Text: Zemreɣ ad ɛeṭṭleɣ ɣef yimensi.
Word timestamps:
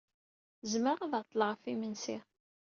Zemreɣ 0.71 0.99
ad 1.05 1.13
ɛeṭṭleɣ 1.19 1.49
ɣef 1.49 1.61
yimensi. 1.67 2.17